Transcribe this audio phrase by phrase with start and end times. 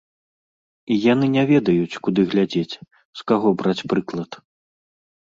[0.93, 2.75] І яны не ведаюць, куды глядзець,
[3.21, 4.31] з каго браць прыклад.